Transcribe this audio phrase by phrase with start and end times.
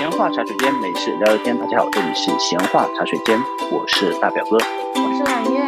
[0.00, 1.58] 闲话茶水间，美事聊聊天。
[1.58, 3.38] 大家好，这里是闲话茶水间，
[3.70, 5.60] 我是大表哥，我是揽月，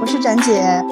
[0.00, 0.84] 我是展姐。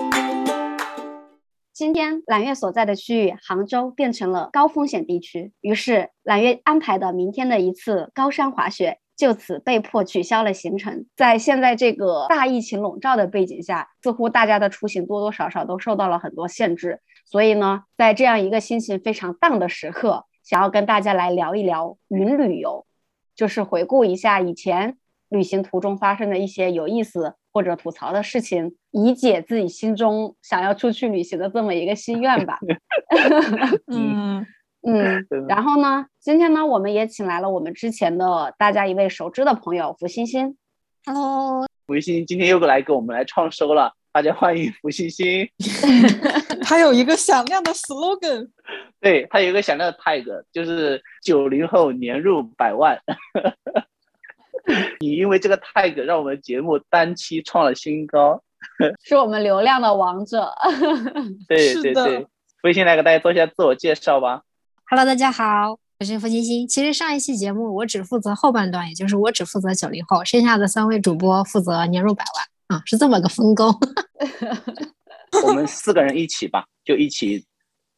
[1.72, 11.06] 今天揽月所在的区域杭州变成了高风险地区，于是揽月安排的明天的一次高山滑雪就此被迫取消了行程。
[11.16, 17.00] 在现在这个大疫情笼罩的背景下，似乎大家的出行多多少少都受到了很多限制。
[17.24, 20.26] 所以呢，在这样一个心情非常荡的时刻。
[20.46, 22.86] 想要跟大家来聊一聊云旅游，
[23.34, 24.96] 就是回顾一下以前
[25.28, 32.60] 旅行途中发生的一些有意思或者吐槽的事情，以解自己心中想要出去旅行的这么一个心愿吧。
[33.90, 34.46] 嗯
[34.86, 35.26] 嗯。
[35.50, 40.56] 然后呢，今天呢，我们也请来了我们之前的大家一位熟知的朋友福星星。
[41.06, 45.46] Hello，福星星今天又来给我们来创收了，大家欢迎福星星。
[46.64, 48.48] 他有一个响亮的 slogan。
[48.98, 52.98] 对他有一个响亮的 tag，就是九零后年入百万。
[55.00, 58.42] 你因为这个 tag 让我们节目单期创了新高，
[59.04, 60.50] 是我们流量的王者。
[61.46, 62.26] 对对对，
[62.62, 64.44] 微信来给大家做一下自我介绍吧。
[64.88, 66.66] Hello，大家好，我是付欣欣。
[66.66, 73.74] 其实上一期节目我只负责后半段，也就是我只负责九零后，剩下的三位主播负责年入百万啊，是这么个分工。
[75.46, 77.44] 我们四个人一起吧，就一起。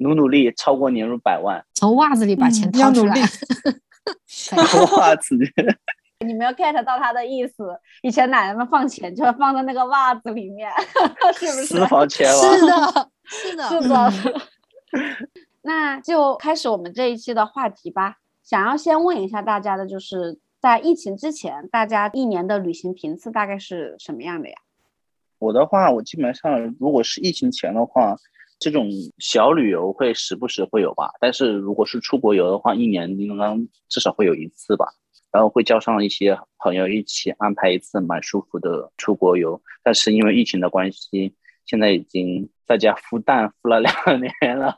[0.00, 3.16] 努努力，超过年入百万，从袜子里把钱掏出来。
[4.96, 5.34] 袜子，
[6.24, 7.76] 你没有 get 到他的意思。
[8.02, 10.70] 以前奶奶们放钱就会放在那个袜子里面，
[11.34, 11.64] 是不是？
[11.64, 12.40] 私房钱吗？
[13.26, 14.40] 是的，是的，是的。
[15.62, 18.18] 那就开始我们这一期的话题吧。
[18.44, 24.56] 想要先问一下大家的，就是在疫情之前，大家一年的旅行频次大概是什么样的呀？
[25.38, 28.16] 我的话，我基本上如果是疫情前的话。
[28.60, 33.56] 这种小旅游会时不时会有吧，但是如果是出国游的话，一年应该
[33.88, 34.84] 至少会有一次吧。
[35.30, 39.62] 然后会叫上一些朋友一起安排一次蛮舒服的出国游。
[39.84, 41.36] 但是因为疫情的关系，
[41.66, 44.76] 现在已经在家孵蛋孵了两年了。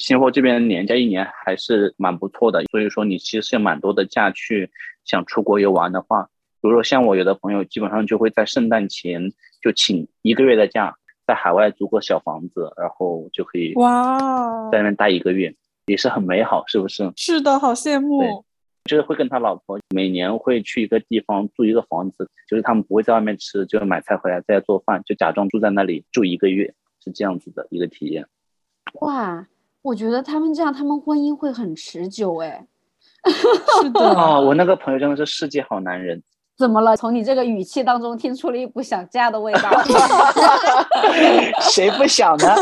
[0.00, 4.68] 新货这边年假一年还是蛮不错的，所以说你其实有蛮多的假去
[5.04, 6.24] 想出国游玩的话，
[6.60, 9.30] 比如说像我有的朋友基本上就会在圣诞前
[9.62, 10.96] 就请一个月的假。
[11.26, 15.54] 在海外租个小房子，然后就可以哇，在那边待一个月，
[15.86, 17.08] 也是很美好，是不是？
[17.14, 18.44] 是的，好羡慕。
[18.82, 28.26] 就是会跟他老婆每年会去一个地方住一个房子，就是他们不会在外面吃，就是买菜回来在家做饭，就假装住在那里住一个月，是这样子的一个体验。
[28.94, 29.46] 哇，
[29.82, 32.66] 我觉得他们这样，他们婚姻会很持久哎。
[33.82, 36.22] 是的啊，我那个朋友真的是世界好男人。
[36.56, 36.96] 怎么了？
[36.96, 39.70] 从你这个语气当中听出了一股想嫁的味道。
[41.70, 42.54] 谁不想呢？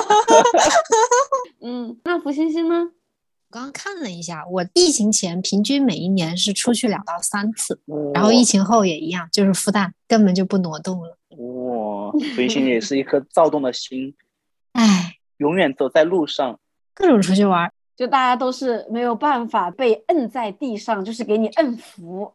[1.63, 2.75] 嗯，那福星星呢？
[3.51, 7.81] 我刚刚看了一下，我疫情前平均每一年是出去两到三次，
[8.15, 11.17] 然后疫情后也一样，就是复旦根本就不挪动了。
[11.31, 14.15] 哇，福星星也是一颗躁动的心，
[14.73, 16.61] 哎，永远走在路上，
[16.99, 22.33] 各种出去玩，就大家都是没有办法被摁在地上，就是给你摁服。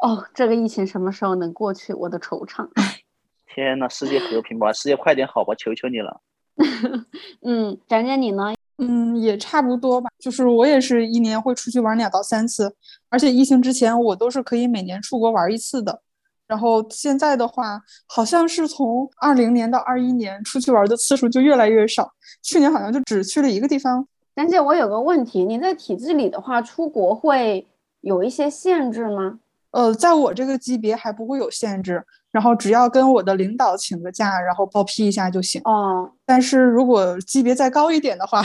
[0.00, 1.92] 哦，这个疫情什么时候能过去？
[1.92, 2.68] 我的惆怅。
[3.54, 6.20] 天呐，世界和平吧，世界快点好吧，求求你了。
[7.42, 8.54] 嗯，展姐你呢？
[8.78, 10.10] 嗯，也差不多吧。
[10.18, 12.74] 就是我也是一年会出去玩两到三次，
[13.08, 16.02] 而且疫情之前我都是可以每年出国玩一次的。
[16.50, 22.10] 然后现在的话，好像是从二零年到二一年出去玩的次数就越来越少。
[22.42, 24.04] 去年好像就只去了一个地方。
[24.34, 27.68] 展姐，我有个问题，你在体制里的话，出国会
[28.00, 29.38] 有一些限制吗？
[29.70, 35.62] 呃，在我这个级别还不会有限制，然后只要跟我的领导请个假，然后报批一下就行。
[35.64, 38.42] 哦，但是如果级别再高一点的话，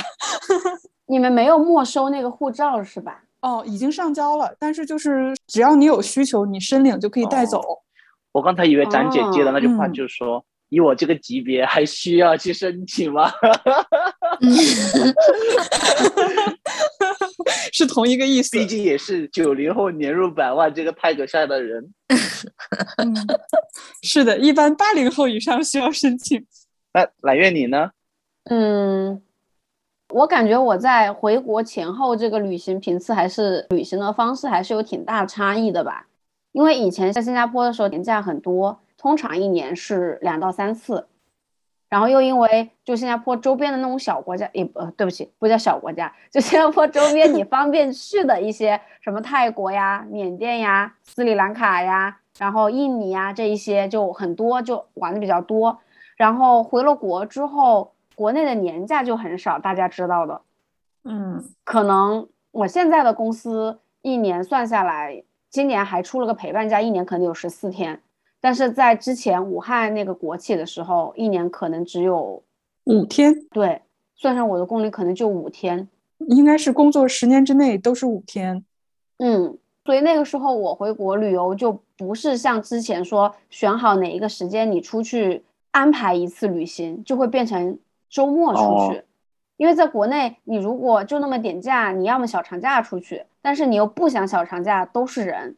[1.08, 3.24] 你们没有没收那个护照是吧？
[3.42, 7.62] 哦，已经上交了，但是就是只要你有需求，你申领就可以带走。
[8.36, 10.46] 我刚才以为展姐接的那句话就是说。
[10.70, 13.32] 以我这个级别还需要去申请吗？
[17.72, 21.94] 是同一个意思，毕竟也是九零后年入百万这个 tag 下的人。
[24.02, 26.44] 是的，一般八零后以上需要申请。
[26.94, 27.92] 那揽月你呢？
[28.50, 29.22] 嗯，
[30.10, 36.08] 我感觉我在回国前后这个旅行频次还是旅行的方式还是有挺大差异的吧。
[36.56, 38.80] 因为以前在新加坡的时候年假很多。
[38.98, 41.06] 通常一年是两到三次，
[41.90, 55.78] 然后又因为就新加坡周边的那种小国家，也呃对不起，不叫小国家，就新加坡周边你方便去的一些什么泰国呀、缅甸呀、斯里兰卡呀，然后印尼呀这一些就很多，就玩的比较多。
[56.16, 60.42] 然后回了国之后，国内的年假就很少，大家知道的。
[61.04, 63.82] 嗯，可能我现在的公司。
[64.02, 65.24] 一年算下来，
[65.56, 68.02] 今年还出了个陪伴假，一年可能有十四天。
[68.42, 72.44] 但是在之前武汉那个国企的时候，一年可能只有
[72.84, 73.34] 五天。
[73.52, 73.82] 对，
[74.18, 75.88] 算上我的工龄，可能就五天。
[76.28, 78.66] 应该是工作十年之内都是五天。
[79.20, 85.42] 嗯，所以那个时候我回国旅游就不是像之前说选好哪一个时间你出去
[85.72, 87.80] 安排一次旅行，就会变成
[88.10, 89.02] 周末出去。
[89.56, 95.56] 因为在国内，你如果就那么点假，你要么小长假出去，但是你又不想小长假都是人，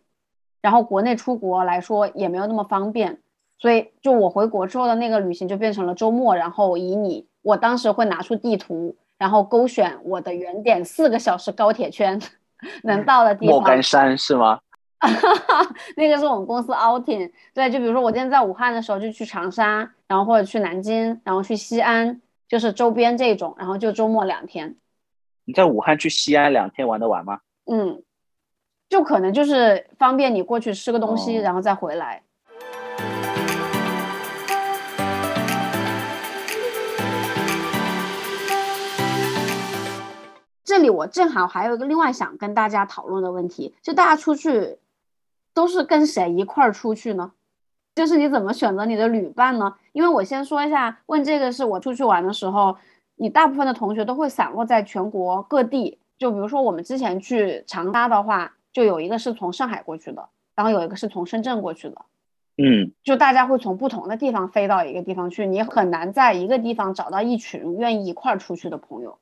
[0.61, 3.21] 然后国内出国来说也没有那么方便，
[3.57, 12.21] 所以就我回国之后的那个旅行就变成了周末，然后以你我当时会拿出地图，然后勾选我的原点四个小时高铁圈
[12.83, 13.55] 能到的地方。
[13.55, 14.59] 莫干山是吗？
[15.95, 22.21] 那个是我们公司 outing，对，就比如说我今天在武汉的时候就去长沙，然后或者去南京，然后去西安。
[22.49, 24.75] 就是周边这种，然后就周末两天。
[25.45, 27.39] 你在武汉去西安两天玩得完吗？
[27.69, 28.01] 嗯，
[28.89, 32.23] 就可能就是方便你过去吃个东西，然后再回来。
[40.63, 44.77] 这里我正好还有一个另外想跟大家讨论的问题，就大家出去
[45.53, 47.31] 都是跟谁一块儿出去呢？
[47.95, 49.73] 就是你怎么选择你的旅伴呢？
[49.91, 52.77] 因为我先说一下，问这个是我出去玩的时候，
[53.15, 55.99] 你大部分的同学都会散落在全国各地。
[56.17, 61.95] 就比如说我们之前去长沙的话，就有一个是从上海过去的，然后有一个是从深圳过去的。
[62.57, 69.17] 嗯，就大家会从不同的地方飞到一个地方去，你很难在一个地方找到一群愿意一块儿出去的朋友。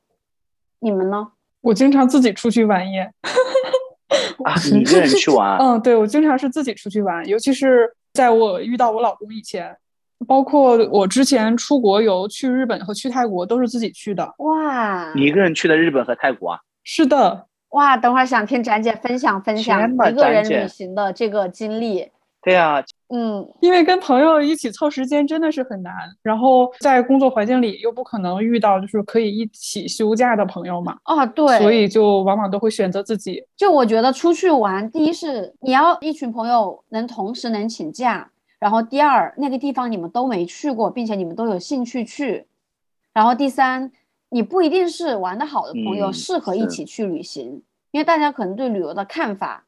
[0.80, 1.32] 你们呢？
[1.60, 3.12] 我经常自己出去玩耶。
[4.44, 5.58] 啊，你一个人去玩？
[5.60, 7.94] 嗯，对，我经常是自己出去玩，尤其是。
[8.16, 9.76] 在我遇到我老公以前，
[10.26, 14.34] 包括我之前出国游去日本和去泰国都是自己去的。
[14.38, 16.58] 哇，你一个人去的日本和泰国啊？
[16.88, 17.48] 是的。
[17.70, 22.08] 哇，等会儿想听展姐分享分享一个人旅行的这个经历。
[22.40, 25.92] 对啊，嗯，因为跟朋友一起凑时间真的是很难，
[26.22, 30.96] 然后在工作环境里又不可能遇到就是可以一起休假的朋友嘛。
[31.02, 33.44] 啊，对，所以就往往都会选择自己。
[33.56, 38.30] 就我觉得出去玩，第一是你要一群朋友能同时能请假，
[38.60, 42.46] 然后第二那个地方你们都没去过，并且你们都有兴趣去，
[43.12, 43.90] 然后第三
[44.28, 49.66] 你不一定是玩得好的朋友适合一起去旅行，因为大家可能对旅游的看法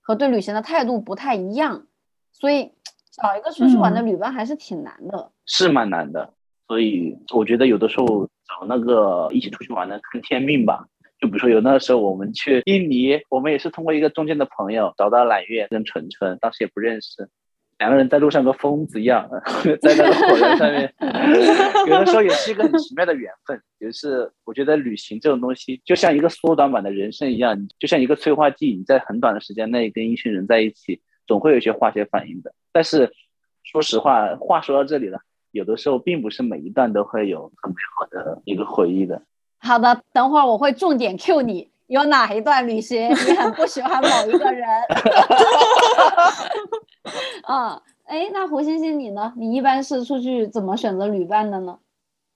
[0.00, 1.86] 和对旅行的态度不太一样。
[2.32, 2.72] 所以
[3.22, 6.34] 找一个出去玩的旅伴还是挺难的，是蛮难的。
[6.68, 10.86] 所以我觉得有的时候找那个一起出去玩的看天命吧。
[11.18, 17.30] 就比如说有那个时候我们去印尼，我们也是通过一个中间的朋友找到揽月跟纯纯，当时也不认识，
[17.78, 19.28] 两个人在路上跟疯子一样，
[19.80, 20.92] 在那个火车上面，
[21.86, 23.60] 有的时候也是一个很奇妙的缘分。
[23.78, 31.00] 也是我觉得旅行这种东西就像一个缩短版的人生一样，就像一个催化剂，你在很短的时间内跟一群人在一起。
[31.28, 33.12] 总会有一些化学反应的，但是
[33.64, 35.18] 说实话，话说到这里了，
[35.50, 39.20] 有的时候并不是每一段都会有很美好的一个回忆的。
[39.58, 44.66] 好的，等会儿我会重点 Q 你，有哪一段旅行你很不喜欢某一个人？
[47.48, 49.32] 嗯，哎，那胡欣欣你呢？
[49.36, 51.78] 你一般是出去怎么选择旅伴的呢？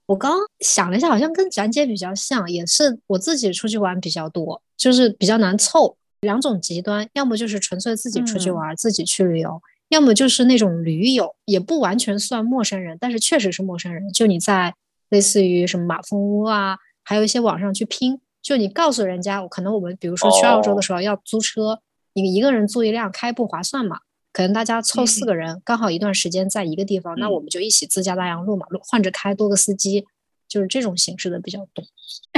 [0.06, 5.96] 我刚想了一下，好像跟展姐比较像，也是我自己出去玩比较多，就是比较难凑。
[6.22, 14.12] 两种极端，要么就是纯粹自己出去玩，自己去旅游；要么就是那种驴友，也不完全算陌生人，但是确实是陌生人。
[14.12, 14.74] 就你在
[15.08, 21.80] 类似于什么马蜂窝啊，还有一些网上去拼，就你告诉人家，可能我们比如说去澳洲的时候要租车，
[22.14, 24.00] 你一个人租一辆开不划算嘛，
[24.32, 30.06] 可能大家凑四个人，刚好一段时间在一个地方，那我们就一起自驾大洋路嘛，换着开，多个司机。
[30.48, 31.84] 就是这种形式的比较多。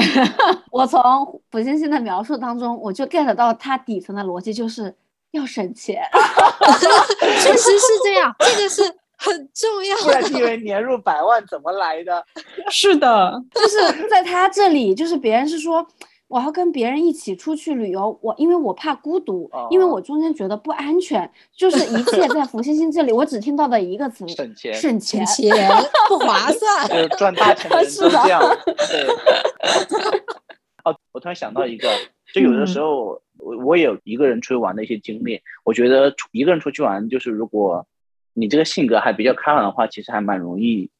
[0.71, 1.01] 我从
[1.49, 4.95] 卜星星的描述当中，我就 get 到他底层的逻辑，就是
[5.31, 6.03] 要省钱。
[7.43, 8.83] 确实是这样，这个是
[9.23, 9.97] 很重要。
[9.99, 12.25] 不然以为年入百万怎么来的？
[12.71, 15.87] 是的， 就是在他这里，就是别人是说。
[16.29, 25.27] 我要跟别人一起出去旅游，我因为我怕孤独，因为我中间觉得不安全，就是一切 在冯星星这里，我只听到的一个词：省钱，省钱，
[26.09, 26.89] 不划算。
[26.89, 28.41] 就赚大钱的人都这样。
[28.65, 29.07] 对。
[30.85, 31.91] 哦，我突然想到一个，
[32.33, 35.39] 就有的时候我我也有一个人出去玩的一些经历。
[35.65, 37.87] 我觉得一个人出去玩，就是如果
[38.35, 40.91] 你这个性格还比较开朗的话，其实还蛮容易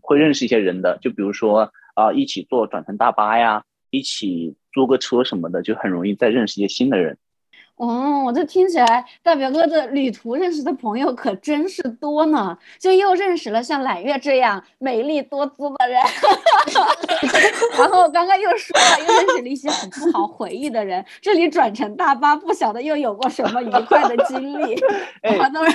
[0.00, 0.98] 会认识一些人的。
[0.98, 4.56] 就比如说啊，一起坐转乘大巴呀，一起。
[4.76, 7.16] 租个车什么的就很容易再认识一些新的人。
[7.76, 16.00] 哦，我这听起来大表哥的旅途认识的朋友可真是多呢，就又认识了像揽月这样美丽多姿的人，
[17.78, 21.04] 然后刚刚又说了，又认识了一些很不好回忆的人。
[21.20, 24.74] 这里转乘大巴，不晓得又有过什么愉快的经历，
[25.22, 25.74] 我都让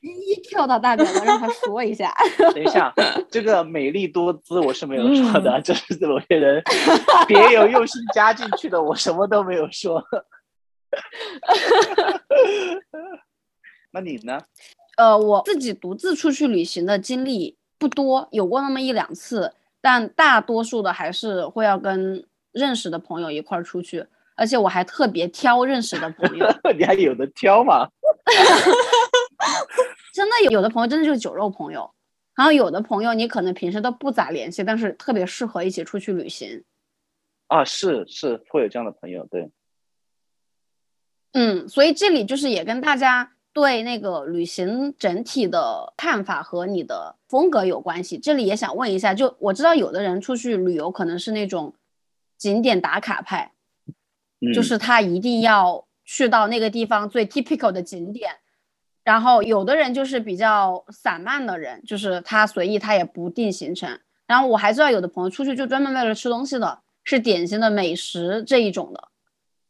[0.00, 2.14] 一一 Q 到大表哥，让他说一下。
[2.54, 2.90] 等一下，
[3.30, 6.62] 这个美丽多姿我是没有说的， 这是某些人
[7.26, 10.02] 别有用心加进去的，我什么都没有说。
[13.92, 14.40] 那你呢？
[14.96, 26.46] 呃，我自己独自出去旅行的经历不多，有过那么一两次，但大多数的还是会要跟认识的朋友一块儿出去，而且我还特别挑认识的朋友。
[26.76, 27.88] 你还有的挑吗？
[30.12, 31.90] 真的有，有的朋友真的就是酒肉朋友，
[32.36, 36.62] 然后有的朋友你可能平时都不咋联系，但是特别适合一起出去旅行。
[37.48, 39.50] 啊，是是，会有这样的朋友，对。
[41.32, 48.18] 嗯，所以这里就是也跟大家对那个旅行整体的看法和你的风格有关系。
[48.18, 51.74] 这里也想问一下，就我知道有的人出去旅游可能是那种
[52.36, 53.52] 景点打卡派，
[54.54, 58.30] 就是他一定要去到那个地方最 typical 的景点。
[59.02, 64.00] 然后有的人就是比较散漫的人，就是他随意他也不定行程。
[64.26, 69.08] 然后我还知道有的朋友出去就专门为了吃东西的，是典型的美食这一种的。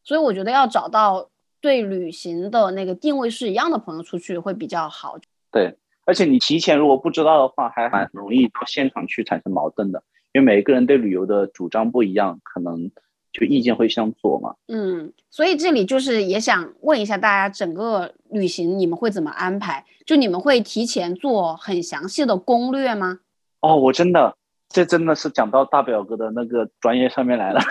[0.04, 1.28] 所以我觉得要找到。
[1.62, 5.16] 对旅行的那个定位是一样的朋友出去会比较好。
[5.50, 10.02] 对，而且你提前如果不知道的话，还蛮容易到现场去产生矛盾的，
[10.32, 12.90] 因为每个人对旅游的主张不一样，可能
[13.32, 14.56] 就意见会相左嘛。
[14.66, 19.86] 嗯，所以这里就是也想问一下大家，整个旅行你们会怎么安排？
[20.04, 23.20] 就你们会提前做很详细的攻略吗？
[23.60, 24.36] 哦，我真的。
[24.74, 27.60] 这真的是讲到大表哥的那个专业上面来了。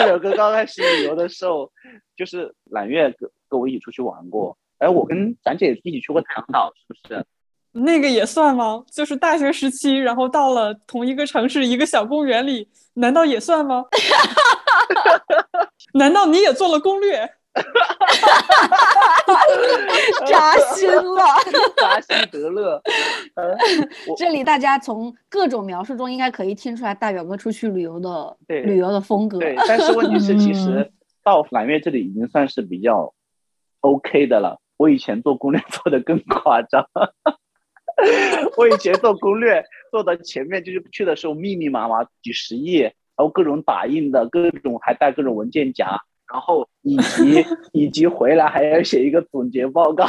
[0.00, 1.70] 大表哥刚开始旅游的时候，
[2.16, 4.56] 就是揽月跟跟我一起出去玩过。
[4.78, 7.24] 哎，我跟咱姐一起去过太阳岛，是不是？
[7.72, 8.82] 那个也算吗？
[8.90, 13.84] 就是大学时期，然后到了同一个城市一个小公园里，难道也算吗？
[15.94, 17.28] 难道你也做了攻略？
[20.26, 21.24] 扎心了，
[21.76, 22.80] 扎心得乐。
[24.16, 29.38] 这里大家从各种描述中应该可以听出来大表哥出去旅游的旅游的风格。
[29.38, 30.90] 对，但是问题是，其实
[31.24, 33.12] 到揽月这里已经算是比较
[33.80, 34.60] OK 的了。
[34.76, 36.86] 我以前做攻略 做的更夸张，
[38.56, 46.00] 我以前做攻略做的前面就是去的时候密密麻麻几十页，然后各种打印的各种还带各种文件夹。
[46.32, 50.06] 然后以及 以及回来还要写一个总结报告，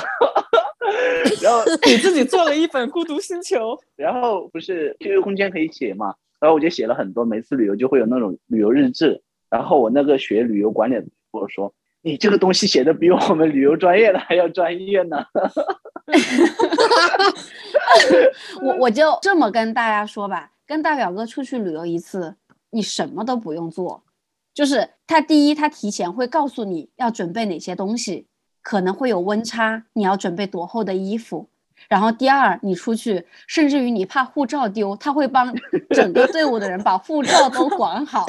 [1.41, 6.13] 然后 给自己做了一本《孤独星球》，然后不是 QQ 空间可以写嘛？
[6.39, 9.21] 然后我就写了很多，每次旅游就会有那种旅游日志。
[9.49, 11.09] 然后我那个学旅游管理的跟
[11.41, 15.17] 我说：“你这个东西写的比我们旅游专业的还要专业呢。
[18.63, 22.33] ”我我就这么跟大家说吧，跟大表哥出去旅游一次，
[22.71, 24.01] 你什么都不用做。
[24.61, 28.27] 就是他第一，他提前会告诉你要准备哪些东西，
[28.61, 31.49] 可能会有温差，你要准备多厚的衣服。
[31.89, 35.51] 然后第二，你出去，甚至于你怕护照丢，他会帮
[35.89, 38.27] 整个队伍的人把护照都管好。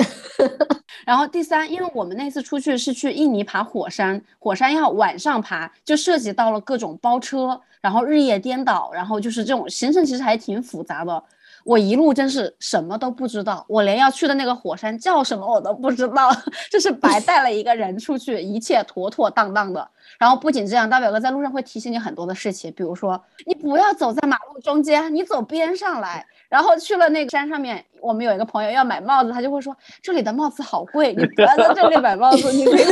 [1.05, 11.23] 然后第三，因为我们那次出去是去印尼爬火山，火山要晚上爬，就涉及到了各种包车，然后日夜颠倒，然后就是这种行程其实还挺复杂的。
[11.65, 16.31] 我一路真是什么都不知道，我连要去的那个火山叫什么我都不知道，
[16.71, 19.89] 就是白带了一个人出去，一切妥妥当当的。
[20.19, 26.27] 然后不仅这样，大表哥在路上会提醒你很多的事情，比如说你不要走在马路中间，你走边上来。
[26.49, 32.85] 然后去了那个山上面，我们有一个朋友要买帽子，他就会说这里的帽子好贵，你不要在这里买帽子，你可以。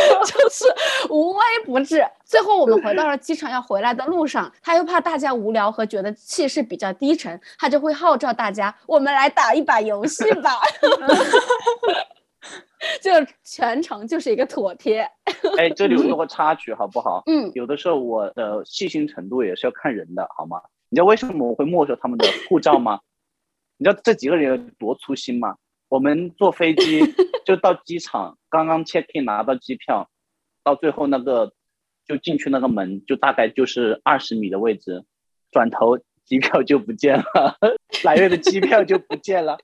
[0.26, 0.64] 就是
[1.10, 2.04] 无微不至。
[2.24, 10.50] 最后我们回到了机场，要回来的路上，他又怕大家无聊和觉得气势比较低沉，他就会号召大家：“我们来打一把游戏吧。
[13.00, 13.10] ”就
[13.42, 15.08] 全程就是一个妥帖。
[15.56, 17.22] 哎，这里我做个插曲好不好？
[17.26, 20.60] 嗯，有的时候我的细心程度也是要看人的，好吗？
[20.90, 23.00] 你知道为什么我会没收他们的护照吗？
[23.78, 25.56] 你知道这几个人有多粗心吗？
[25.88, 30.10] 我们坐飞机就到机场，刚刚 check in 拿到机票，
[30.62, 31.52] 到最后那个
[32.06, 35.04] 就进去那个门，就大概就是二十米的位置，
[35.50, 37.58] 转头机票就不见了，
[38.04, 39.58] 来月的机票就不见了。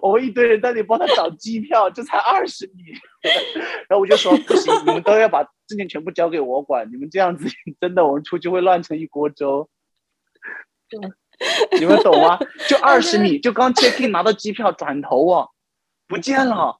[0.00, 2.92] 我们一堆人在那里帮他找机票，这才二十米，
[3.88, 7.48] 然后我就说不行，你们都要把事情全部交给我管，你们这样子
[7.80, 9.68] 真的我们出去会乱成一锅粥。
[11.78, 12.38] 你们懂吗？
[12.68, 15.48] 就 二十米，就刚 check in 拿到机票，转头啊。
[16.06, 16.78] 不见了，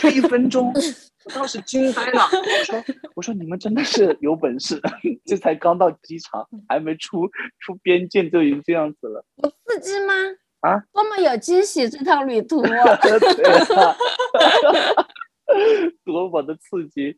[0.00, 0.72] 就一分钟，
[1.24, 2.22] 我当时惊呆了。
[2.32, 2.84] 我说
[3.16, 4.80] 我说你们真的是有本事，
[5.26, 7.28] 这才刚到机场，还没出
[7.60, 9.24] 出边境就已经这样子了。
[9.36, 10.14] 有刺激吗？
[10.60, 12.62] 啊，多么有惊喜这趟旅途！
[12.66, 12.96] 对啊，
[16.04, 17.16] 多么的刺激！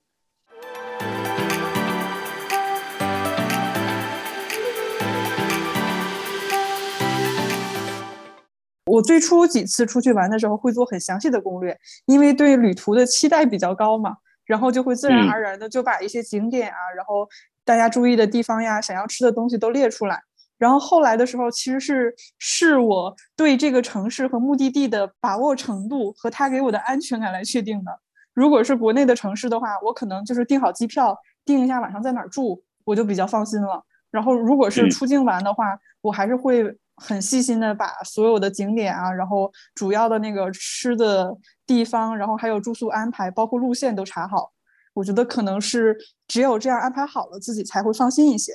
[8.88, 14.16] 我最初几次出去玩的时候会做很详细的攻略，因为对旅途的期待比较高嘛，
[14.46, 17.28] 然后就会自然而然的就把一些景点啊，然后
[17.64, 20.20] 大家注意的地方呀，想要吃的东西都列出来。
[20.56, 28.00] 然后后来的时候，其实是是我对这个城市和目的地的把握程度和他给我的安全感来确定的。
[28.34, 33.84] 如果是国内的城市的话，我可能就是订好机票，订一下晚上在哪儿住，我就比较放心了。
[34.10, 36.74] 然后如果是出境玩的话，我还是会。
[36.98, 41.36] 很细心的把所有的景点啊，然后主要的那个吃的
[41.66, 44.52] 地方，然后还有住宿安排，包括路线都查好。
[44.94, 48.52] 我觉得可能是只有这样安排好了，自己才会放心一些。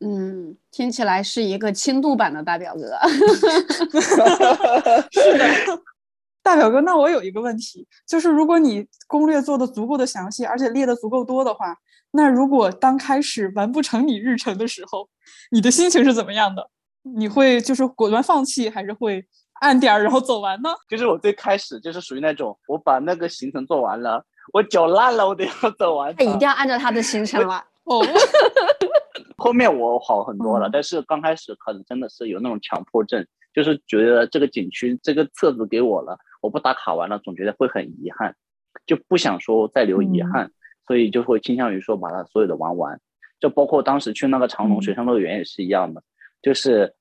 [0.00, 2.98] 嗯，听起来是一个轻度版的大表哥。
[5.12, 5.82] 是的，
[6.42, 6.80] 大表哥。
[6.80, 11.76] 那我有一个问题，就是如果你攻略做的足够的详细，而且列的足够多的话，
[12.10, 15.08] 那如果当开始完不成你日程的时候，
[15.52, 16.68] 你的心情是怎么样的？
[17.04, 19.24] 你会就是果断放弃，还是会
[19.60, 20.70] 按点儿然后走完呢？
[20.88, 26.14] 就是我最开始就是属于那种，我把那个行程做完了，我脚烂了，我得要走完。
[26.16, 27.62] 他一定要按照他的行程了。
[27.84, 28.02] 哦。
[29.36, 38.34] 后面我好很多了，但是刚开始可能真的是有那种强迫症，就是觉得这个景区这个册子给我了，我不打卡完了，总觉得会很遗憾，
[38.86, 40.50] 就不想说再留遗憾，
[40.86, 42.98] 所以就会倾向于说把它所有的玩完。
[43.38, 46.02] 就包括当时去那个长隆水上乐园也是一样的。
[46.44, 46.94] 就是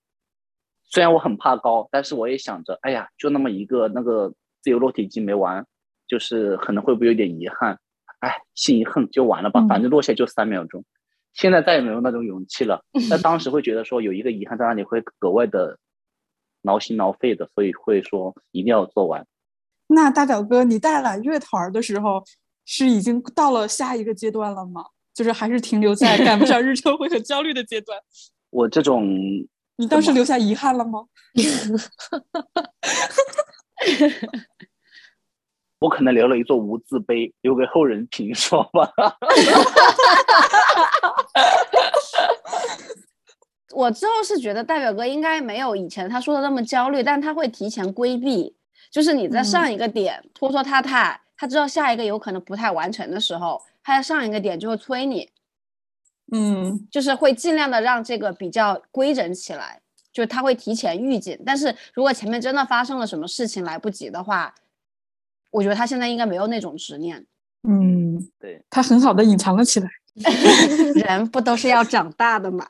[0.86, 5.66] 虽然我很怕高，但是我也想着，哎呀，就那么一个那个自由落体机没玩，
[6.08, 7.78] 就是可能会不会有点遗憾？
[8.20, 10.86] 哎，心一横就完了吧，反正落下就三秒钟。
[11.34, 12.86] 现在再也没有那种勇气了。
[13.10, 15.78] 但当时会觉得说有一个遗憾在那里，会格外的
[16.62, 19.28] 挠心挠肺的，所以会说一定要做完。
[19.88, 22.24] 那大表哥，你带揽乐团的时候，
[22.64, 24.86] 是已经到了下一个阶段了吗？
[25.14, 28.00] 就是还是停留在赶不上日程会很焦虑的阶段？
[28.54, 29.08] 我这种，
[29.78, 31.04] 你当时留下遗憾了吗？
[35.80, 38.94] 我可能留了一座无字碑，留给后人评说吧。
[43.74, 48.56] 我之后是觉得代表哥应该没有以前他说的那么焦虑，但他会提前规避，
[48.92, 55.28] 就是你在上一个点拖拖沓沓，他知道下一个有可能不太完成的时候，他在上一个点就会催你。
[56.32, 59.82] 嗯，就是会尽量的让这个比较规整起来，
[60.12, 61.38] 就是他会提前预警。
[61.46, 64.54] 但是如果前面真的发生了什么事情来不及的话，
[65.52, 67.26] 我觉得他现在应该没有那种执念。
[67.68, 69.90] 嗯，对他很好的隐藏了起来。
[71.08, 72.68] 人不都是要长大的吗？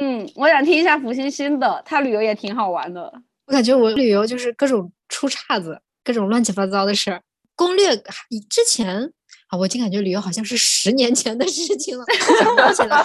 [0.00, 3.12] 嗯，我想听一下福星星的，他旅游也挺好玩的。
[3.46, 7.22] 我感觉我旅游就是各种出岔子，各种乱七八糟的事儿。
[7.54, 9.12] 攻略之前。
[9.48, 12.04] 啊，我就感觉旅游好像是十年前的事情了，
[12.38, 13.04] 想不起来，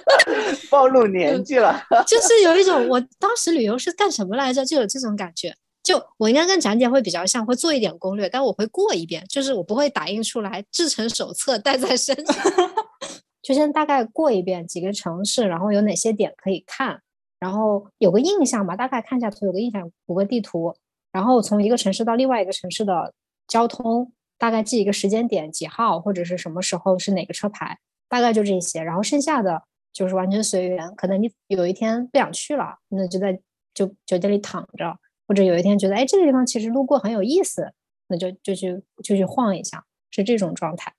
[0.70, 1.82] 暴露年纪了。
[2.06, 4.64] 就 是有一种，我当时旅游是干什么来着？
[4.64, 5.54] 就有这种感觉。
[5.82, 12.36] 就我应该跟展姐会比较像，会做一点攻略，但我会过一遍，就是我不会打印出来制成手册带在身上，
[13.40, 17.00] 就先大概过一遍几个城市，然后有哪些点可以看，
[17.40, 20.74] 然后有个印象吧，大概看一下图，有个印象，补个地图，
[21.10, 23.14] 然后从一个城市到另外一个城市的
[23.46, 24.12] 交通。
[24.38, 27.76] 大概记一个时间点几号或者是什么时候是哪个车牌，
[28.08, 28.80] 大概就这些。
[28.80, 30.94] 然后剩下的就是完全随缘。
[30.94, 33.38] 可能你有一天不想去了，那就在
[33.74, 34.94] 就酒店里躺着；
[35.26, 37.72] 或者有一天觉得哎这个地方其实路过很有意思，
[38.06, 40.94] 那就就去就去晃一下，是这种状态。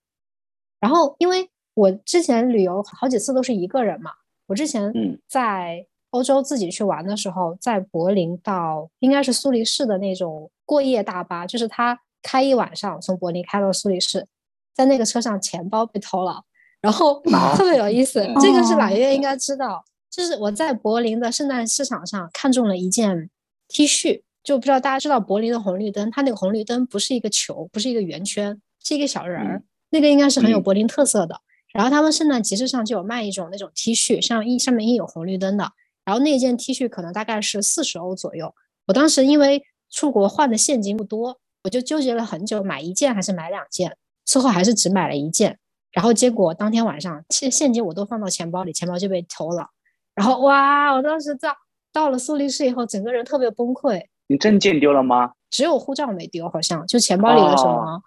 [0.81, 4.11] 然后因为我之前旅游好几次都是一个人嘛，
[4.47, 4.93] 我之前
[5.27, 12.01] 在欧洲自己去玩的时候，在柏林到应该是苏黎世的那种过夜大巴，就是它。
[12.21, 14.27] 开一晚上，从柏林开到苏黎世，
[14.73, 16.43] 在那个车上钱包被偷了，
[16.81, 17.21] 然后
[17.55, 18.25] 特别有意思。
[18.41, 23.29] 这个是揽月应该知道，就是我在柏林的圣诞市场上看中了一件
[23.67, 31.39] T 恤，就不知道大家知道柏林的红绿灯，它那个红绿灯不是一个球，不是一个圆圈，是一个小人儿，那个应该是很有柏林特色的。
[31.73, 35.71] 然后他们圣诞集市上就有卖一种那种 T 恤，上印上面印有红绿灯的，
[36.03, 38.53] 然后那件 T 恤可能大概是四十欧左右。
[38.87, 41.39] 我当时因为出国换的现金不多。
[41.63, 45.57] 我就纠结了很久，买一件还是买两件，最后还是只买了一件。
[45.91, 49.67] 然后结果当天晚上，现现金我都放到钱包里，钱包就被偷了。
[50.15, 51.55] 然后哇，我当时到
[51.91, 54.03] 到了苏黎世以后，整个人特别崩溃。
[54.27, 55.31] 你证件丢了吗？
[55.49, 58.01] 只有护照没丢，好像就钱包里的什么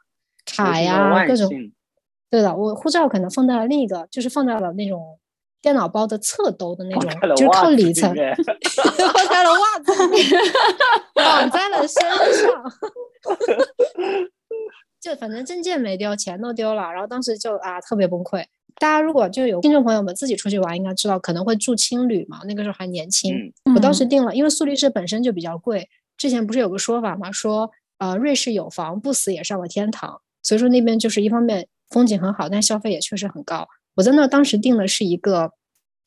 [0.47, 1.51] 卡呀各种。
[2.31, 5.19] 对的，我护照可能放在了另一个，就是放在了那种
[5.63, 10.43] 电脑包的侧兜的那种，就是靠里层， 放在了袜子里面，
[11.15, 12.03] 绑在了身
[12.35, 12.73] 上。
[15.01, 18.45] 就反正证件没丢，钱都丢了，然后当时就啊特别崩溃。
[18.77, 23.53] 大家如果就有听众朋友们自己出去玩，应该知道可能会住青旅嘛，那个时候还年轻。
[23.75, 25.89] 我当时订了，因为苏黎世本身就比较贵。
[26.17, 31.69] 之前不是有个说法嘛，说呃瑞士有房不死也上了天堂，所以说那边就是一方面。
[31.91, 33.69] 风景很好，但消费也确实很高。
[33.95, 35.53] 我在那当时订的是一个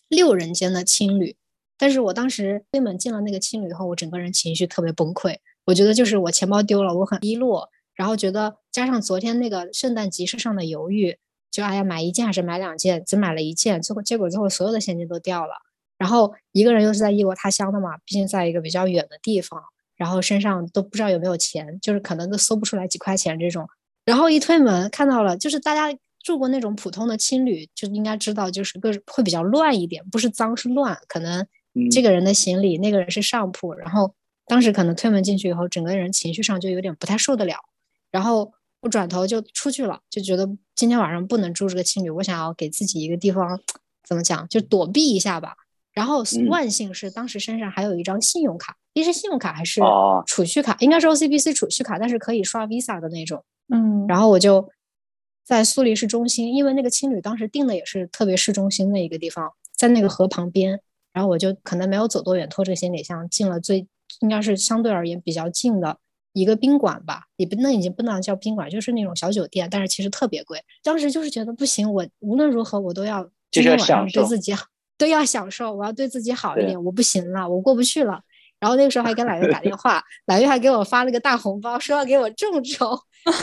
[0.08, 1.36] 六人间的青旅，
[1.78, 5.38] 但是我当时推门进了那个青旅以后，我整个人情绪特别崩溃。
[5.65, 11.17] 我觉得就是我钱包丢了，我很低落，然后觉得加上昨天那个圣诞集市上的犹豫，
[11.50, 15.54] 就哎呀买一件还是买两件，只买了一件，最后结果最后所有的现金都掉了。
[15.98, 19.62] 然后一个人又是在异国他乡的嘛，毕竟在一个比较远的地方，
[19.95, 23.67] 然后身上都不知道有没有钱，就是可能都搜不出来几块钱这种。
[24.04, 30.98] 然后一推门看到了，就是大家住过那种普通的青旅，就应该知道，就是个会比较乱一点，不是脏是乱。
[31.08, 31.46] 可能
[31.92, 33.76] 这个人的行李，那个人是上铺。
[33.76, 34.12] 然后
[34.48, 37.54] 当时可能推门进去以后，整个人情绪上就有点不太受得了。
[38.10, 43.62] 然后我转头就出去了，就觉得今天晚上不能住这个青旅，我想要给自己一个地方，
[44.04, 45.54] 怎么讲，就躲避一下吧。
[45.94, 49.80] 然后万幸是当时身上还有一张信用卡，一是信用卡还是
[50.26, 53.46] 储蓄卡，应该是 OCBC 储蓄卡，但是可以刷 Visa 的那种。
[53.74, 54.68] 嗯，然后我就
[55.46, 60.82] 在苏黎世中心，因为那个青旅当时定的也是特别市中心的一个地方，在那个河旁边。
[61.14, 63.88] 然后我就可能没有走多远，拖着行李箱进了最
[64.20, 65.98] 应该是相对而言比较近的
[66.34, 70.62] 一个宾馆吧，也不那已经不能叫宾馆，就是那种小酒店，但是其实特别贵。
[70.84, 74.66] 当时就是觉得不行，我无论如何我都要今天晚上对自己好，
[74.98, 78.22] 都要享受，我要对自己好一点，我不行了，我过不去了。
[78.60, 83.00] 然后那个时候还给揽月打电话，揽月还给我发了个大红包，说要给我众筹。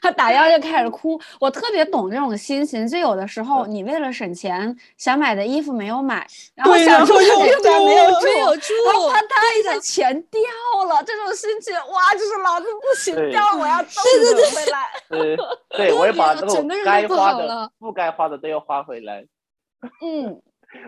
[0.00, 2.88] 他打电话就开始哭，我特别懂这种心情。
[2.88, 8.10] 就有的时候，你为了省钱，想买的衣服没有买，然后想住的酒店没有
[8.56, 10.40] 住，然后他一下钱掉
[10.88, 14.88] 了，这种心情，哇，就是老子不行掉了，我要动子回来。
[15.10, 15.36] 对
[15.76, 19.26] 对， 我也把那种该花的、不该花的都要花回来。
[20.02, 20.40] 嗯。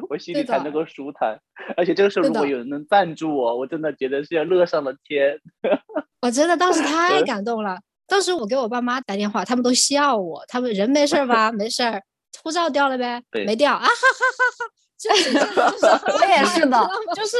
[0.08, 1.38] 我心里才能够舒坦，
[1.76, 5.38] 而且这个时候如果有人能赞助我，我真的觉得是要乐上了天。
[6.22, 11.50] 我真的当时 太感动了，当时我给我爸妈打电话，他们都笑我，他们人没事吧？
[11.52, 12.02] 没事儿，
[12.42, 13.22] 护照掉了呗？
[13.46, 14.81] 没掉啊哈哈哈哈。
[15.08, 17.36] 我也是的， 就是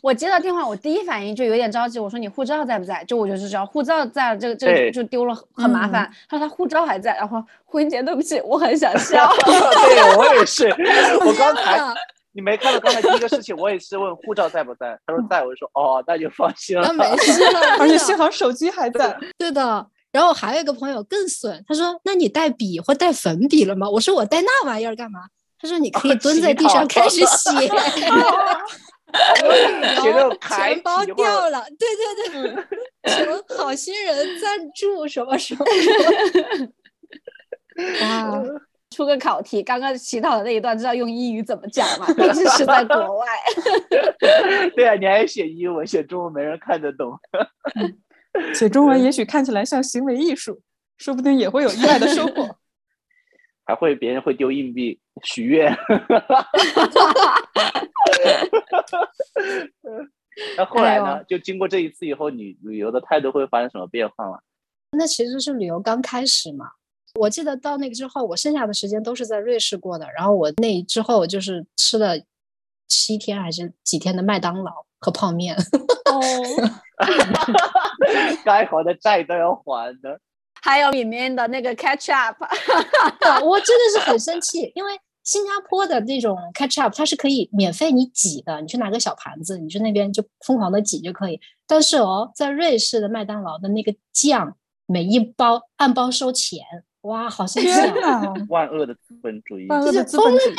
[0.00, 1.98] 我接到电话，我第一反应就有点着急。
[1.98, 3.04] 我说你护照在不在？
[3.04, 6.10] 就我就是知道护照在，这个这个就丢了，很麻烦。
[6.28, 7.16] 他说他护照还在。
[7.16, 9.30] 然后胡英杰，对不起，我很想笑。
[9.44, 10.68] 对我也是，
[11.24, 11.80] 我刚才
[12.32, 16.82] 你没看到刚才第一个事情，我也是问护照在不在，他说在，我就说哦，那就放心了。
[16.86, 19.16] 那没事了，而且幸好手机还在。
[19.38, 19.86] 对的。
[20.10, 23.88] 然后还有一个朋友更损，他说那你带笔或带粉笔了吗？
[23.88, 25.20] 我说我带那玩意儿干嘛？
[25.62, 27.50] 他说：“你可以蹲在地上开始写，
[30.48, 32.52] 钱包掉了，对对
[33.04, 35.64] 对，求好心人赞助什么什么。
[38.00, 38.42] 哇，
[38.90, 42.06] 出个考题，刚刚乞讨的那一段知道用英语怎么讲吗？
[42.08, 43.26] 毕竟是在国外。
[44.74, 47.16] 对啊，你还写英文，写中文没人看得懂。
[48.52, 50.60] 写中文也许看起来像行为艺术，
[50.98, 52.48] 说不定也会有意外的收获。”
[53.72, 55.74] 还会别人会丢硬币许愿，
[60.58, 61.24] 那后来呢？
[61.24, 64.38] 就经过这一次以后，你旅游的态度会发生什么变化吗？
[64.92, 66.66] 那其实是旅游刚开始嘛。
[67.14, 70.06] 我记得到那个之后，我剩下的时间都是在瑞士过的。
[70.14, 72.14] 然后我那之后就是吃了
[72.88, 75.56] 七天还是几天的麦当劳和泡面。
[75.56, 76.20] 哦，
[78.44, 80.20] 该还的债都要还的。
[80.62, 82.36] 还有里面的那个 ketchup，
[83.44, 84.92] 我真的是很生气，因为
[85.24, 91.40] 新加坡的那种 ketchup 它是可以免费你挤的，你去拿个小盘子，你去那边就疯狂的挤就可以。
[91.66, 96.60] 但是哦，在瑞士的麦当劳的那个酱，每一包按包收钱，
[97.02, 98.32] 哇，好生气啊！
[98.48, 100.54] 万恶的资本主义，万恶的资本主义，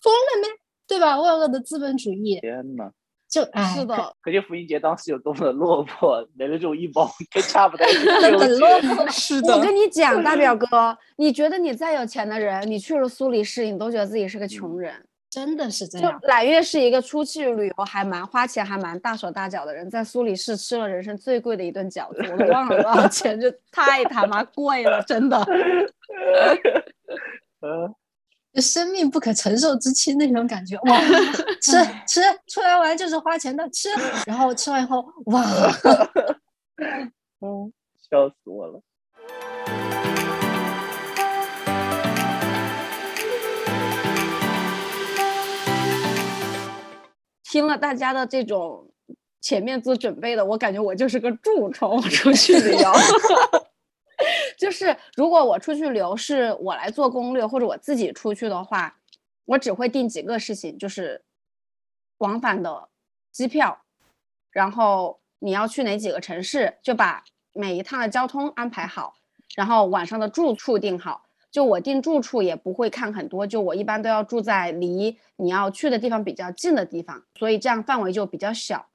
[0.00, 0.48] 疯了没？
[0.86, 1.20] 对吧？
[1.20, 2.92] 万恶的资本主义，天呐！
[3.28, 7.86] 就哎，是的，可见福音节当时有多么的落魄，连这种一包跟差不多。
[8.22, 9.54] 很落魄， 是的。
[9.54, 14.94] 我跟你讲，大表 哥，你觉得你再有钱的人，你去了苏黎世，你都觉得自己是个穷人，
[15.28, 16.10] 真的是这样。
[16.10, 25.46] 就揽月是一个出去旅游还蛮花钱，还蛮大手大脚的人，在苏黎世吃了人生最贵的一顿饺子，我都忘了多少钱，就太他妈贵了，真的。
[28.60, 30.76] 生命不可承受之轻那种感觉。
[30.82, 31.00] 哇，
[31.62, 31.72] 吃
[32.06, 33.88] 吃，出来玩就是花钱的，吃。
[34.26, 35.42] 然后吃完以后，哇，
[37.40, 37.72] 嗯，
[38.10, 38.80] 笑死我了。
[47.50, 48.90] 听了大家的这种
[49.40, 52.92] 前面做准备的，我感觉我就是个蛀虫，出去旅游。
[54.68, 58.98] 就是如果我出去旅游是我来做攻略，或者我自己出去的话，
[59.46, 61.22] 我只会定几个事情，就是
[62.18, 62.90] 往返的
[63.32, 63.80] 机票，
[64.50, 69.14] 然后你要去哪几个城市，就把每一趟的交通安排好，
[69.56, 71.24] 然后晚上的住处定好。
[71.50, 78.86] 就我订住处也不会看很多，就我一般都要住在离你要去的地方比较近的地方，所以这样范围就比较小。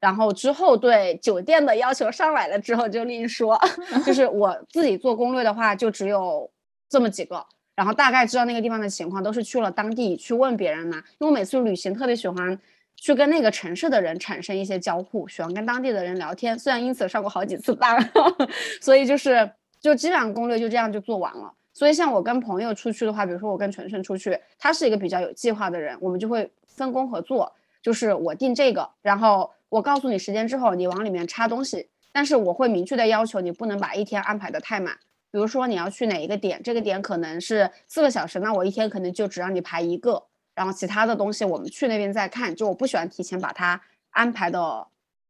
[0.00, 3.58] 然后之后对酒店的要求上来了之后就另说，
[4.04, 6.50] 就是我自己做攻略的话就只有
[6.88, 10.96] 这么几个，然后大概知道那个地方的情况，都是去了当地去问别人嘛。
[11.18, 12.58] 因为我每次旅行特别喜欢
[12.94, 17.98] 去跟那个城市的人产生一些交互，喜欢跟当地的人聊天，虽然因此上过好几次当，
[18.80, 21.52] 所以就是就基本上攻略就这样就做完了。
[21.72, 34.96] 所以，像我跟朋友出去的话，比如说我跟纯纯出去，他是一个比较有计划的人，我们就会分工合作，就是我定这个，然后我告诉你时间之后，你往里面插东西，但是我会明确的要求你不能把一天安排的太满。
[35.32, 40.22] 比如说你要去哪一个点，这个点可能是四个小时，那我一天可能就只让你排一个，
[40.54, 42.54] 然后其他的东西我们去那边再看。
[42.54, 43.78] 就我不喜欢提前把它
[44.10, 44.86] 安排的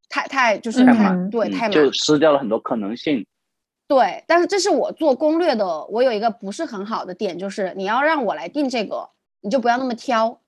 [0.09, 3.27] 太太就是太对太满，就失掉了很多可能性。
[3.89, 9.09] 对，但是这是我做攻略的，我有一个不是很好的点，就是你要让我来定这个，
[9.41, 10.41] 你就不要那么挑，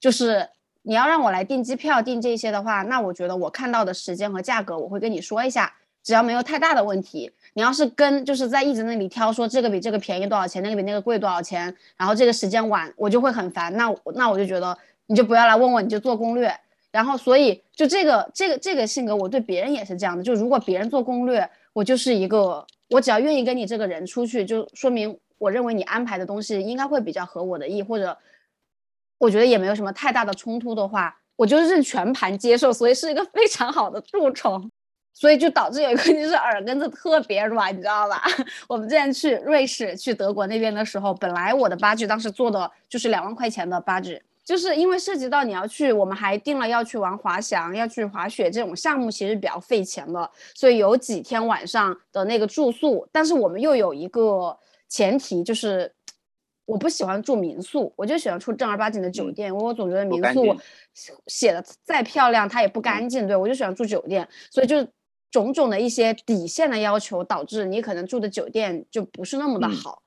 [0.00, 0.48] 就是
[0.88, 5.70] 你要让我来订机票、订这些的话，那我觉得我看到的时间和价格，我会跟你说一下，
[6.02, 7.30] 只要没有太大的问题。
[7.52, 13.70] 你要是跟就是在一直那里挑，说这个比这个便宜多少钱，那个比那个贵多少钱，然后这个时间晚，我就会很烦。
[13.76, 14.74] 那那我就觉得
[15.04, 16.50] 你就不要来问我，你就做攻略。
[16.90, 22.66] 然后所以就这个这个这个性格，我对别人也是这样的，就如果别人做攻略，我就是一个。
[22.88, 28.16] 我只要愿意跟你这个人出去，就说明我认为你安排的东西应该会比较合我的意，或者
[29.18, 34.70] 我觉得也没有什么太大的冲突的话，我就是 全盘接受，所以是一个非常好的蛀虫，
[35.12, 38.22] 所以就导致有一个就是耳根子特别软，你知道吧？
[38.68, 44.22] 我们之前去瑞士、去德国那边的时候，本来我的八 G 当时做的就是两万块钱的八 G。
[44.44, 53.06] 就是因为涉及到你要去，我们还定了要去玩滑翔、要去滑雪这种项目，其实比较费钱的，所以有几天晚上的那个住宿。
[53.12, 55.92] 但是我们又有一个前提，就是
[56.68, 60.54] 我不喜欢住民宿，我就喜欢住正儿八经的酒店，因为我总觉得民宿
[61.26, 63.26] 写的再漂亮，它也不干净。
[63.26, 64.86] 对我就喜欢住酒店，所以就
[65.30, 70.02] 种种的一些底线的要求，导致你可能住的酒店就不是那么的好。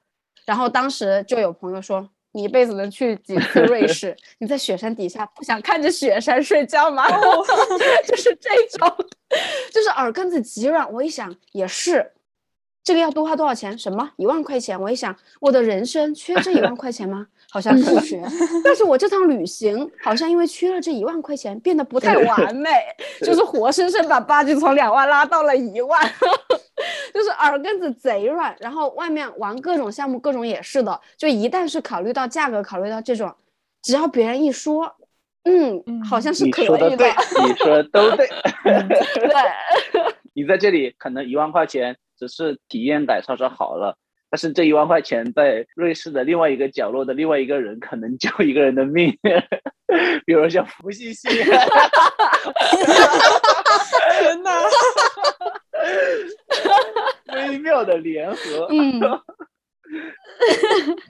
[0.46, 2.10] 然后当时就有朋友说。
[2.34, 4.16] 你一辈子能去几次瑞 士？
[4.38, 7.04] 你在雪山底下不想看着雪山睡觉吗？
[8.08, 8.88] 就是这种，
[9.70, 10.90] 就是耳根子极软。
[10.94, 12.10] 我一想也是，
[12.84, 13.78] 这个要多花多少钱？
[13.78, 14.80] 什么一万块钱？
[14.80, 17.28] 我一想，我的人生缺这一万块钱吗？
[17.52, 18.22] 好像不缺。
[18.64, 22.70] 但是我这趟旅行好像因为缺了这一万块钱，变得不太完美，
[23.22, 26.00] 就是活生生把八级从两万拉到了一万。
[27.14, 31.00] 就是耳根子贼软，然后外面玩各种项目，各种也是的。
[31.18, 33.32] 就一旦是考虑到价格，考虑到这种，
[33.84, 34.96] 只要别人一说，
[35.44, 36.74] 嗯，好像是可以的。
[36.74, 37.14] 你说的对，
[37.46, 38.28] 你说的都对。
[38.64, 39.34] 对，
[40.34, 43.98] 你在这里可能一万块钱只是体验感稍稍好了，
[44.30, 49.12] 但是这一万块钱在瑞士的另外一个角落的另外一个人可能救一个人的命，
[50.26, 51.28] 比如像福西西。
[51.30, 51.48] 天
[54.44, 54.62] 哪！
[57.34, 58.68] 微妙的联合。
[58.70, 59.00] 嗯，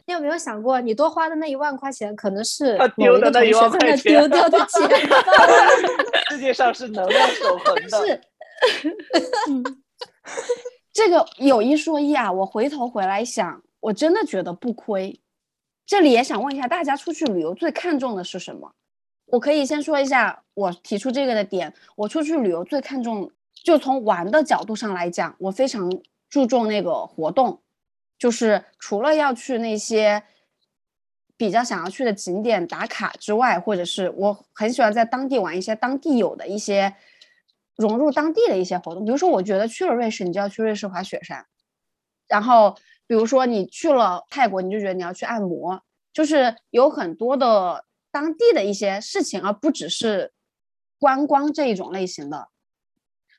[0.08, 4.80] 你有没有想过，你多花的那一万块钱，可能是他丢的那一万块钱丢掉的钱？
[6.32, 7.90] 世界上是能量守恒的。
[7.90, 8.22] 是，
[10.94, 15.20] 这个有一说一啊，我回头回来想，我真的觉得不亏。
[15.86, 18.74] 这里也想问一下大家，出去旅游最看重的是什么？
[19.26, 21.74] 我可以先说一下我提出这个的点。
[21.96, 23.32] 我出去旅游最看重。
[23.64, 25.88] 就从玩的角度上来讲，我非常
[26.28, 27.62] 注重那个活动，
[28.18, 30.24] 就是除了要去那些
[31.38, 36.96] 比较想要去的景点打卡之外，或者是我很喜欢在当地玩一些当地有的一些
[37.82, 39.04] 融入当地的一些活动。
[39.04, 41.44] 比如说，我觉得去了瑞士，你就要去瑞士滑雪山；
[42.28, 45.82] 然后，比如说你去了泰国，你就觉得你要去按摩，
[46.14, 50.32] 就是有很多的当地的一些事情，而不只是
[51.00, 52.48] 观光这一种类型的。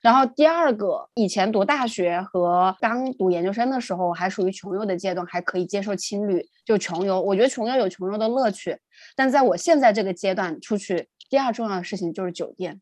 [0.02, 7.20] 然后第二个，以前读大学和刚读研究生的时候，还属于穷游的阶段，还可以接受青旅，就穷游。
[7.22, 8.76] 我觉得穷游有穷游的乐趣，
[9.14, 12.80] 但在我现在这个阶段，出去第二重要的事情就是酒店。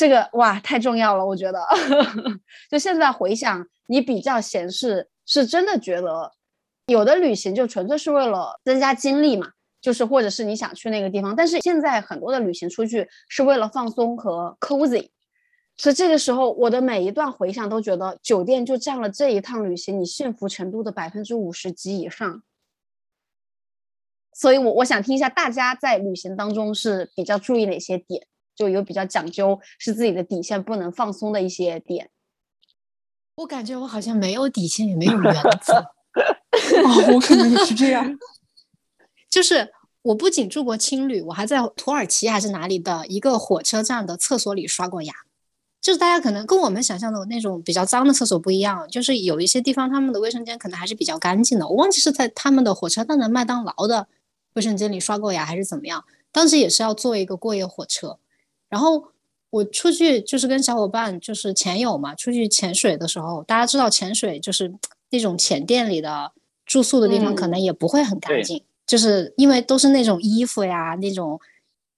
[0.00, 1.62] 这个哇，太重要了，我觉得。
[2.72, 6.32] 就现在回想，你比较闲适，是真的觉得
[6.86, 9.46] 有的旅行就纯粹是为了增加精力嘛，
[9.78, 11.36] 就是或者是你想去那个地方。
[11.36, 15.10] 但是现在很多的旅行出去是为了放松和 cozy。
[15.76, 22.42] 所以这个时候，我的每一段回想都觉得酒店就占了这一趟旅行你幸福程度的百分之五十及以上。
[24.32, 28.26] 所以，我我想听一下大家在旅行当中是比较注意哪些点，
[28.60, 32.10] 就有比较讲究是自己的底线不能放松的一些点。
[33.36, 35.72] 我感觉我好像没有底线，也没有原则。
[36.84, 38.18] 哦，我可能也是这样。
[39.30, 45.14] 就是我不仅住过青旅，我还在土耳其还是哪里的一个火车站的厕所里刷过牙。
[45.80, 51.66] 就是大家可能跟我们想象的那种比较脏的厕所不一样，就是有一些地方他们的卫生间可能还是比较干净的。
[51.66, 54.06] 我忘记是在他们的火车站的麦当劳的
[54.52, 56.04] 卫生间里刷过牙还是怎么样。
[56.30, 58.18] 当时也是要坐一个过夜火车，
[58.70, 59.08] 然后
[59.50, 64.72] 我出去就是跟小伙伴就是潜友嘛，出去潜水的时候，大家知道潜水就是
[65.10, 66.32] 那种潜店里的
[66.64, 71.38] 住宿的地方可能也不会很干净，就是因为都是那种衣服呀那种，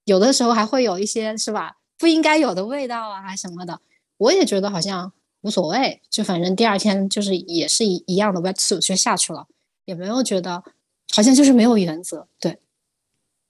[0.07, 1.77] 有的时候还会有一些是吧？
[1.99, 3.81] 不应该有的味道啊什么的，
[4.17, 9.47] 我也觉得好像无所谓，就反正第二天就是也是一一样的 wetsuit 就下去了，
[9.85, 10.65] 也没有觉得
[11.15, 12.59] 好像就是没有原则，对，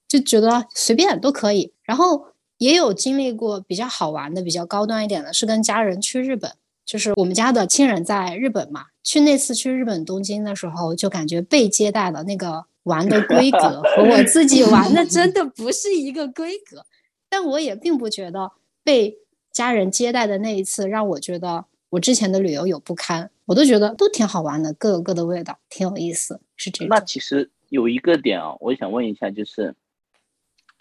[0.08, 1.72] 就觉得随便都可以。
[1.84, 2.31] 然后
[2.62, 6.48] 也有经历过比较好玩的、比较高端一点的，是跟家人去日本，
[6.84, 8.86] 就是我们家的亲人在日本嘛。
[9.02, 16.86] 去那次去日本东京的时候，就感觉被接待的那个玩的规格和我自己玩的真的不是一个规格。
[17.28, 18.52] 但我也并不觉得
[18.84, 19.18] 被
[19.50, 26.88] 家人接待的那一次让我觉得我之前的旅游有不堪，我都觉得都挺好玩的，各有各的味道，挺有意思，是这样。
[26.88, 29.74] 那其实有一个点啊，我想问一下，就是，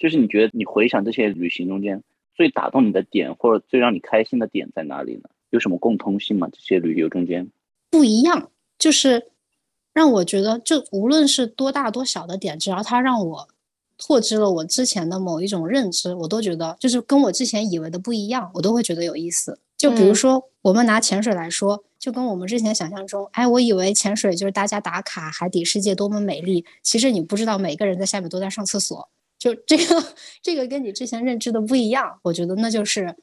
[0.01, 2.01] 就是你觉得你回想这些旅行中间
[2.33, 5.29] 最打动你的点，或者最让你开心的点在哪里呢？
[5.51, 6.49] 有什么共通性吗？
[6.51, 7.47] 这些旅游中间
[7.91, 9.27] 不一样，就是
[9.93, 13.47] 让我觉得，就无论是多大多小的点，只要它让我。
[14.03, 19.59] 拓知了我之前的某一种认知，我都觉得就是跟我之前以为的不一样，我都会觉得有意思。
[19.77, 29.07] 就比如说，我们拿潜水来说，就跟我们之前想象中，哎，我以为潜水就是大家打卡海底世界多么美丽，其实你不知道每个人在下面都在上厕所。
[29.41, 29.95] 就这个，
[30.43, 33.15] 这个跟你之前认知的不一样，我觉得那就是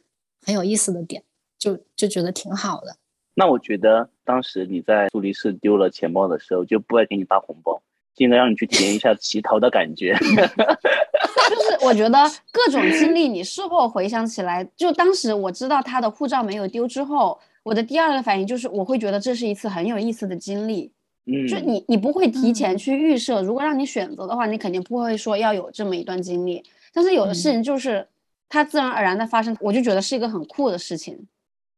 [0.45, 1.23] 很有意思的点，
[1.57, 2.97] 就就觉得挺好的。
[3.35, 7.81] 那我觉得当时你在苏黎世丢了钱包的时候，就不会给你发红包。
[8.17, 12.19] 应该让你去体验一下乞讨的感觉， 就是我觉得
[12.51, 20.91] 各种经历，你事后回想起来，就当时我知道他的护照没有丢之后，我的第二个反应就是我会觉得这是一次很有意思的经历。
[21.31, 26.65] 嗯，就你你不会提前去预设，如果让你选择的话，你肯定不会说要有这么一段经历。
[26.93, 28.09] 但是有的事情就是
[28.49, 31.29] 它自然而然的发生，我就觉得是一个很酷的事情。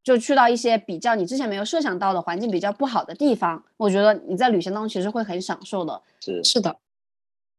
[0.02, 6.00] 就去到一些比较你之前没有设想到的环境比较不好的地方，我觉得你在旅行当中其实会很享受的。
[6.20, 6.74] 是是的。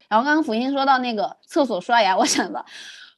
[0.10, 2.65] 然后刚刚福星说到那个厕所刷牙，我想的，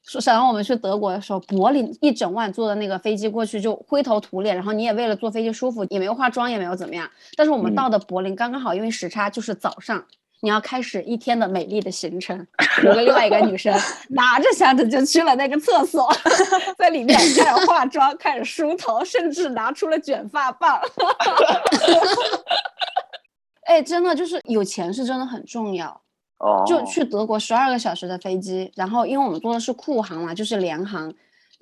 [0.04, 7.10] 想让我们去德国的时候，柏林一整晚坐的那个飞机过去就灰头土脸，然后你也为了坐飞机舒服，也没有化妆，也没有怎么样。
[7.36, 10.06] 但是我们到的柏林刚刚好，因为时差就是早上。
[10.42, 12.46] 你要开始一天的美丽的行程，
[12.86, 13.74] 我跟另外一个女生
[14.12, 16.14] 拿着箱子就去了那个厕所，
[16.78, 20.82] 在里面开始化妆，开始梳头，甚至拿出了卷发棒。
[23.64, 26.03] 哎，真的就是有钱是真的很重要。
[26.44, 26.64] 哦。
[26.68, 31.14] 就去德国十二个小时的飞机，然后因为我们坐的是库航嘛，就是联航。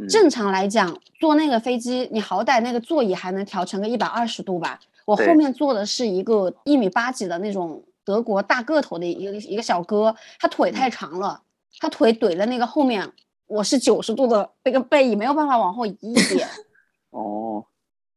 [0.10, 4.80] 正常来讲，坐那个飞机，你好歹那个座椅还能调成个一百二十度吧。
[5.06, 7.84] 我后面坐的是一个一米八几的那种。
[8.04, 11.40] 德国大个头的一个一个小哥，他腿太长了，
[11.80, 13.08] 他腿怼在那个后面，
[13.46, 16.48] 我是九十度的那个背椅，没有办法往后移一点。
[17.12, 17.64] 哦，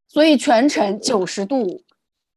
[0.08, 1.82] 所以全程九十度，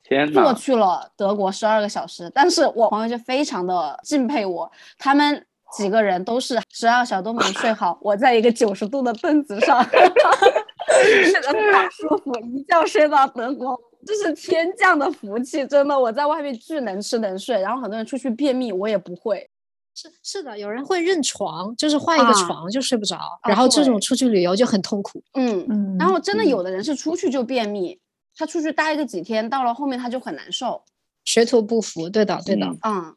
[0.07, 2.31] 天坐去了德国十二个小时。
[2.33, 13.79] 但是我朋友就非常的敬佩我，他们几个人都是十二小时都没睡好，我在一个九十度的凳子上， 睡得太舒服，一觉睡到德国。
[14.05, 15.99] 这是天降的福气，真的。
[15.99, 19.49] 我在外面巨能吃能睡，然后很多人出去便秘，我也不会。
[19.93, 23.17] 是是的，有人会认床，就是换一个床就睡不着。
[23.45, 25.21] 然后这种出去旅游就很痛苦。
[25.33, 25.97] 嗯嗯。
[25.99, 27.99] 然后真的有的人是出去就便秘，
[28.38, 30.85] 他出去待个几天，到了后面他就很难受，
[31.25, 32.10] 水土不服。
[32.10, 32.67] 对的对的。
[32.83, 33.15] 嗯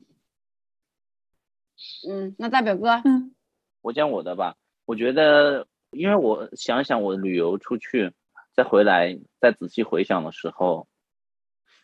[2.09, 3.35] 嗯，那大表哥，嗯，
[3.83, 4.57] 我讲我的吧。
[4.87, 8.13] 我觉得，因为我想想，我旅游出去。
[8.53, 10.89] 再回来再仔细回想的时候，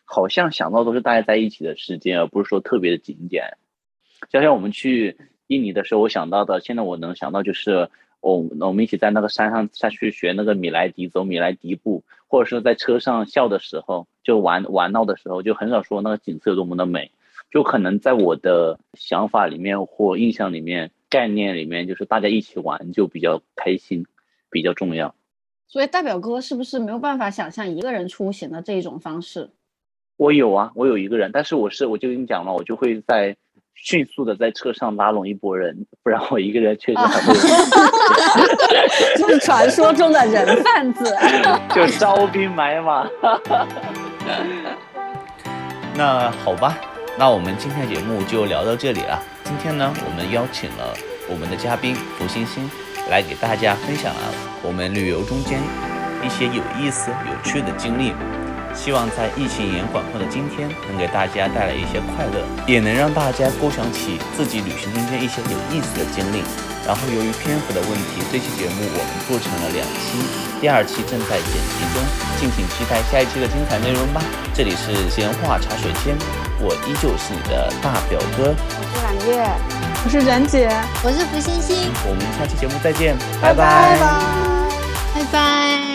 [0.03, 3.57] 好像想到都是大家在一起的时间，而不是说特别的景点。
[4.29, 5.17] 就像我们去
[5.47, 17.11] 印尼的时候，我想到的，现在我能想到就是我我们一起在那个山上下去学那个米莱迪，走米莱迪步，或者是在车上笑的时候，就玩玩闹的时候，就很少说那个景色有多么的美。
[17.49, 24.05] 就可能在我的想法里面或印象里面、概念里面，就是大家一起玩就比较开心，
[24.49, 25.15] 比较重要。
[25.65, 29.49] 所以，大表哥是不是没有办法想象一个人出行的这一种方式？
[30.17, 33.37] 我有啊，我有一个人，但是我是我就跟你讲了，我就会在
[33.83, 37.33] 迅速的在车上拉拢一波人，不然我一个人确实很会。
[39.17, 41.15] 就是传说中的人贩子，
[41.73, 43.07] 就招兵买马。
[45.95, 46.77] 那好吧，
[47.17, 49.21] 那我们今天的节目就聊到这里了。
[49.43, 50.93] 今天呢，我们邀请了
[51.29, 52.69] 我们的嘉宾胡星星。
[53.09, 55.61] 来给大家分享了我们旅游中间
[56.21, 58.11] 一些有意思、有趣的经历，
[58.77, 66.43] 希望在疫情严管控的今天，能给大家带来一些快乐，也能让大家勾想起自己旅行中间一些有意思的经历。
[66.85, 70.23] 然后由于篇幅的问题，这期节目我们做成了两期，
[70.61, 71.99] 第二期正在剪辑中，
[72.39, 74.21] 敬请期待下一期的精彩内容吧。
[74.53, 76.15] 这里是闲话茶水间，
[76.61, 79.51] 我依旧是你的大表哥，我是揽月。
[80.05, 80.69] 我是冉姐，
[81.03, 85.86] 我是福星星，我们下期节目再见，拜拜拜，拜拜。